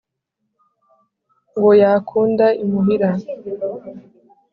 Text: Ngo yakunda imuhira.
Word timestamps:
Ngo 1.55 1.71
yakunda 1.81 2.45
imuhira. 2.63 3.09